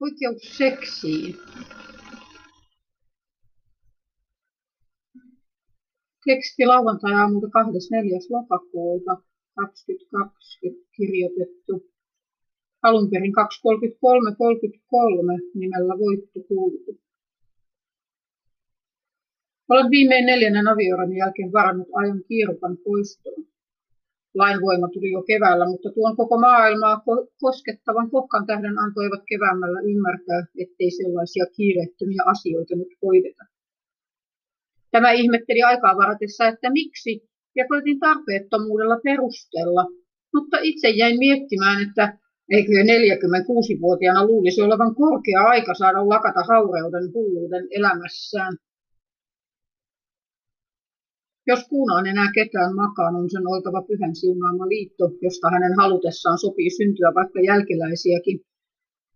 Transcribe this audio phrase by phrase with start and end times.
[0.00, 1.36] Oikeus seksiin.
[6.24, 8.18] Teksti lauantai-aamulta 24.
[8.30, 9.22] lokakuuta
[9.56, 11.90] 2020 kirjoitettu.
[12.82, 13.36] Alun perin 233.33
[15.54, 17.00] nimellä Voitto Kulku.
[19.68, 23.35] Olen viimein neljännen avioeron jälkeen varannut ajan kiirukan poistoon.
[24.40, 27.02] Lain voima tuli jo keväällä, mutta tuon koko maailmaa
[27.40, 33.44] koskettavan kokkan tähden antoivat keväämällä ymmärtää, ettei sellaisia kiireettömiä asioita nyt hoideta.
[34.90, 39.84] Tämä ihmetteli aikaa varatessa, että miksi, ja koitin tarpeettomuudella perustella,
[40.34, 42.18] mutta itse jäin miettimään, että
[42.50, 48.56] eikö 46-vuotiaana luulisi olevan korkea aika saada lakata haureuden hulluuden elämässään.
[51.50, 56.38] Jos kuuna on enää ketään makaan, on sen oltava pyhän siunaama liitto, josta hänen halutessaan
[56.38, 58.40] sopii syntyä vaikka jälkeläisiäkin.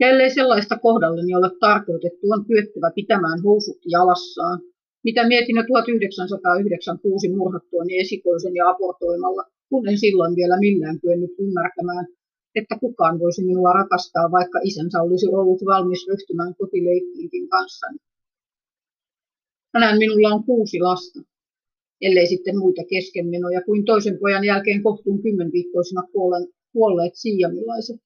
[0.00, 4.58] Ja ellei sellaista kohdalleni ole tarkoitettu, on kyettävä pitämään housut jalassaan.
[5.04, 12.06] Mitä mietin jo 1996 murhattuani esikoisen ja aportoimalla, kun en silloin vielä millään kyennyt ymmärtämään,
[12.54, 17.98] että kukaan voisi minua rakastaa, vaikka isänsä olisi ollut valmis ryhtymään kotileikkiinkin kanssani.
[19.72, 21.20] Tänään minulla on kuusi lasta
[22.00, 26.02] ellei sitten muita keskenmenoja kuin toisen pojan jälkeen kohtuun kymmenviikkoisena
[26.72, 27.96] kuolleet siiyamilaiset.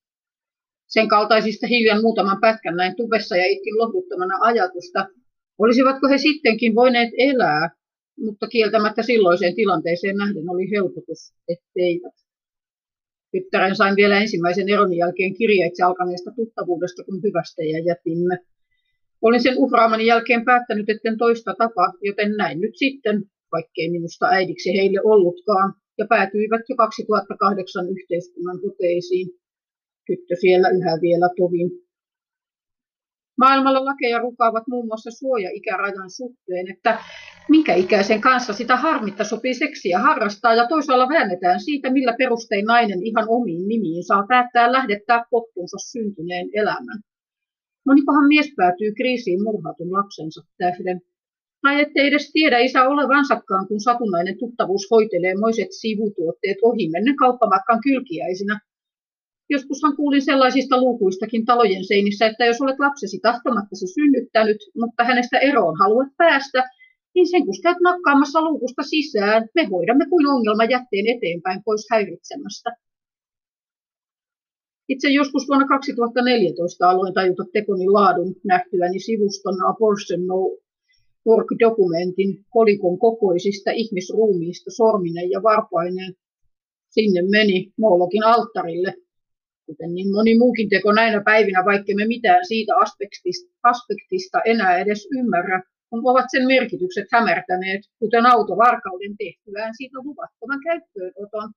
[0.86, 5.06] Sen kaltaisista hiljan muutaman pätkän näin tuvessa ja itkin lohduttomana ajatusta,
[5.59, 7.70] olisivatko he sittenkin voineet elää,
[8.19, 12.14] mutta kieltämättä silloiseen tilanteeseen nähden oli helpotus, etteivät.
[13.33, 18.39] Tyttären sain vielä ensimmäisen eron jälkeen kirjeitse alkaneesta tuttavuudesta, kun hyvästä ja jätimme.
[19.22, 24.71] Olin sen uhraamani jälkeen päättänyt, etten toista tapa, joten näin nyt sitten vaikkei minusta äidiksi
[24.77, 29.29] heille ollutkaan, ja päätyivät jo 2008 yhteiskunnan toteisiin.
[30.07, 31.71] Tyttö siellä yhä vielä tovin.
[33.39, 36.99] Maailmalla lakeja rukaavat muun muassa suoja-ikärajan suhteen, että
[37.49, 43.03] minkä ikäisen kanssa sitä harmitta sopii seksiä harrastaa ja toisaalla väännetään siitä, millä perustein nainen
[43.03, 47.01] ihan omiin nimiin saa päättää lähettää kohtuunsa syntyneen elämän.
[47.87, 51.01] Monikohan mies päätyy kriisiin murhatun lapsensa tähden.
[51.63, 57.81] Tai ettei edes tiedä isä olevansakaan, kun satunnainen tuttavuus hoitelee moiset sivutuotteet ohi mennä kauppamatkan
[57.81, 58.61] kylkiäisinä.
[59.51, 65.79] Joskushan kuulin sellaisista luukuistakin talojen seinissä, että jos olet lapsesi tahtomattasi synnyttänyt, mutta hänestä eroon
[65.79, 66.71] haluat päästä,
[67.15, 72.71] niin sen kun käyt nakkaamassa luukusta sisään, me hoidamme kuin ongelma jätteen eteenpäin pois häiritsemästä.
[74.89, 80.41] Itse joskus vuonna 2014 aloin tajuta tekoni laadun nähtyäni sivuston Abortion No
[81.28, 86.12] Work-dokumentin kolikon kokoisista ihmisruumiista sorminen ja varpaineen.
[86.91, 88.94] Sinne meni Moolokin alttarille,
[89.66, 95.09] kuten niin moni muukin teko näinä päivinä, vaikka me mitään siitä aspektista, aspektista enää edes
[95.19, 101.49] ymmärrä, kun ovat sen merkitykset hämärtäneet, kuten autovarkauden tehtyään siitä luvattoman käyttöönoton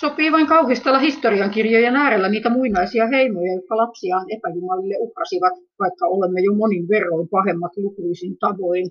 [0.00, 6.54] Sopii vain kauhistella historiankirjojen äärellä niitä muinaisia heimoja, jotka lapsiaan epäjumalille uhrasivat, vaikka olemme jo
[6.54, 8.86] monin verroin pahemmat lukuisin tavoin.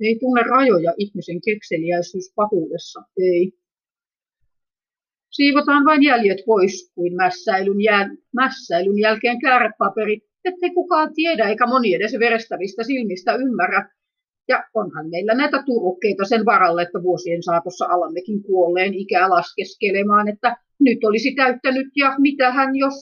[0.00, 3.52] Ei tunne rajoja ihmisen kekseliäisyys pahuudessa, ei.
[5.30, 11.94] Siivotaan vain jäljet pois kuin mässäilyn, jäl- mässäilyn jälkeen käärepaperit, ettei kukaan tiedä eikä moni
[11.94, 13.90] edes verestävistä silmistä ymmärrä,
[14.48, 20.56] ja onhan meillä näitä turukkeita sen varalle, että vuosien saatossa alammekin kuolleen ikää laskeskelemaan, että
[20.80, 22.94] nyt olisi täyttänyt ja mitä hän jos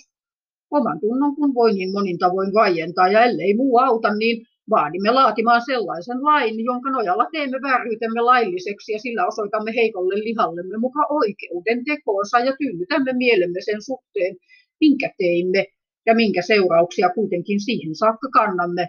[0.70, 5.62] oman tunnon kun voi niin monin tavoin vaientaa ja ellei muu auta, niin vaadimme laatimaan
[5.66, 12.38] sellaisen lain, jonka nojalla teemme vääryytemme lailliseksi ja sillä osoitamme heikolle lihallemme muka oikeuden tekoonsa
[12.38, 14.36] ja tyydytämme mielemme sen suhteen,
[14.80, 15.64] minkä teimme
[16.06, 18.88] ja minkä seurauksia kuitenkin siihen saakka kannamme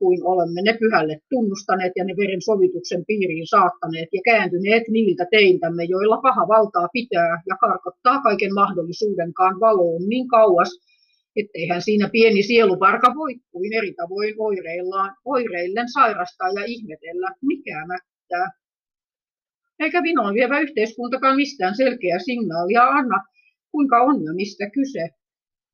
[0.00, 5.84] kuin olemme ne pyhälle tunnustaneet ja ne veren sovituksen piiriin saattaneet ja kääntyneet niiltä teintämme,
[5.84, 10.70] joilla paha valtaa pitää ja karkottaa kaiken mahdollisuudenkaan valoon niin kauas,
[11.36, 18.46] etteihän siinä pieni sieluparka voi kuin eri tavoin oireillaan, oireillen sairastaa ja ihmetellä, mikä mättää.
[19.80, 23.18] Eikä vinon vievä yhteiskuntakaan mistään selkeää signaalia anna,
[23.72, 25.08] kuinka on ja mistä kyse,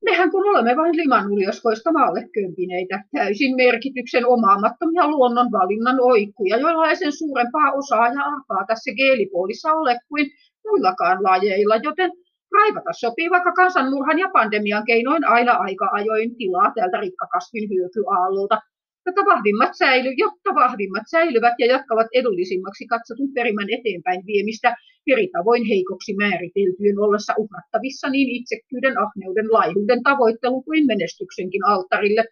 [0.05, 7.11] Mehän kun olemme vain limanuljaskoista maalle kömpineitä, täysin merkityksen omaamattomia luonnonvalinnan oikkuja, joilla ei sen
[7.11, 10.25] suurempaa osaa ja arpaa tässä geelipuolissa ole kuin
[10.67, 12.11] muillakaan lajeilla, joten
[12.53, 18.61] raivata sopii vaikka kansanmurhan ja pandemian keinoin aina aika ajoin tilaa tältä rikkakasvin hyökyaallolta.
[19.07, 24.75] Jotta vahvimmat, säily, jotta vahvimmat säilyvät ja jatkavat edullisimmaksi katsotun perimän eteenpäin viemistä
[25.07, 32.23] eri tavoin heikoksi määriteltyjen ollessa uhrattavissa niin itsekkyyden, ahneuden, laihuuden, tavoittelu kuin menestyksenkin alttarille,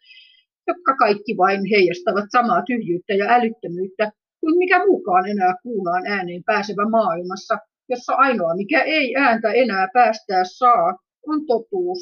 [0.68, 4.12] jotka kaikki vain heijastavat samaa tyhjyyttä ja älyttömyyttä
[4.42, 7.58] kuin mikä muukaan enää kuulaan ääneen pääsevä maailmassa,
[7.90, 10.88] jossa ainoa mikä ei ääntä enää päästää saa,
[11.28, 12.00] on totuus,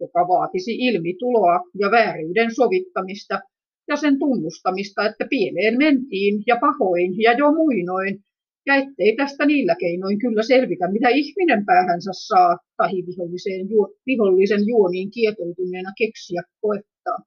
[0.00, 3.40] joka vaatisi ilmituloa ja vääryyden sovittamista
[3.88, 8.24] ja sen tunnustamista, että pieleen mentiin ja pahoin ja jo muinoin,
[8.66, 13.66] ja ettei tästä niillä keinoin kyllä selvitä, mitä ihminen päähänsä saa tai viholliseen,
[14.06, 17.18] vihollisen juoniin kietoutuneena keksiä koettaa.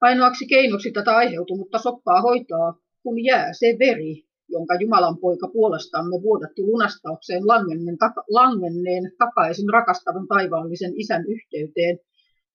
[0.00, 6.62] Ainoaksi keinoksi tätä aiheutunutta soppaa hoitaa, kun jää se veri, jonka Jumalan poika puolestamme vuodatti
[6.62, 7.96] lunastaukseen langenneen,
[8.28, 11.98] langenneen takaisin rakastavan taivaallisen isän yhteyteen,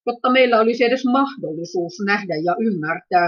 [0.09, 3.27] jotta meillä olisi edes mahdollisuus nähdä ja ymmärtää,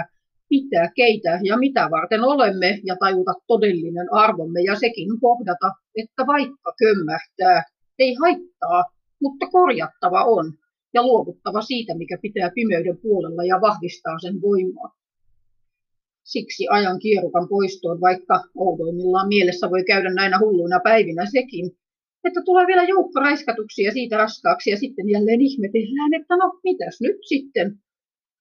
[0.49, 6.73] mitä, keitä ja mitä varten olemme ja tajuta todellinen arvomme ja sekin kohdata, että vaikka
[6.79, 7.63] kömmähtää,
[7.99, 8.83] ei haittaa,
[9.21, 10.53] mutta korjattava on
[10.93, 14.89] ja luovuttava siitä, mikä pitää pimeyden puolella ja vahvistaa sen voimaa.
[16.23, 21.71] Siksi ajan kierukan poistoon, vaikka oudoimmillaan mielessä voi käydä näinä hulluina päivinä sekin,
[22.23, 27.01] että tulee vielä joukko raiskatuksi ja siitä raskaaksi ja sitten jälleen ihmetellään, että no mitäs
[27.01, 27.79] nyt sitten.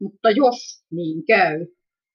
[0.01, 1.67] Mutta jos niin käy,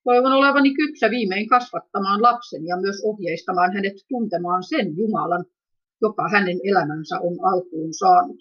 [0.03, 5.45] toivon olevani kypsä viimein kasvattamaan lapsen ja myös ohjeistamaan hänet tuntemaan sen Jumalan,
[6.01, 8.39] joka hänen elämänsä on alkuun saanut.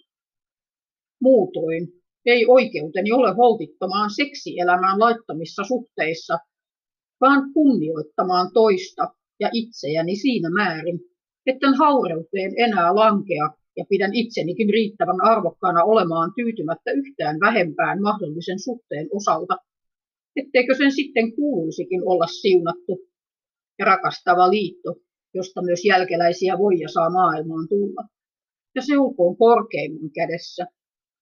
[1.21, 1.87] Muutoin
[2.25, 6.37] ei oikeuteni ole holtittomaan seksielämään laittamissa suhteissa,
[7.21, 10.99] vaan kunnioittamaan toista ja itseäni siinä määrin,
[11.45, 19.07] etten haureuteen enää lankea ja pidän itsenikin riittävän arvokkaana olemaan tyytymättä yhtään vähempään mahdollisen suhteen
[19.11, 19.57] osalta,
[20.35, 23.09] etteikö sen sitten kuuluisikin olla siunattu
[23.79, 24.95] ja rakastava liitto,
[25.33, 28.07] josta myös jälkeläisiä voi ja saa maailmaan tulla.
[28.75, 30.65] Ja se olkoon korkeimman kädessä,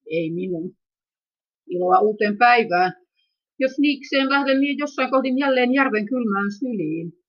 [0.06, 0.76] ei minun.
[1.66, 2.92] Iloa uuteen päivään,
[3.58, 7.23] jos niikseen lähden niin jossain kohdin jälleen järven kylmään syliin.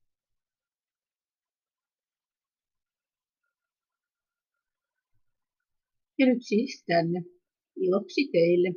[6.18, 7.24] Ja nyt siis tänne.
[7.76, 8.74] Iloksi teille.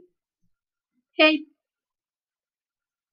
[1.19, 1.58] Hei!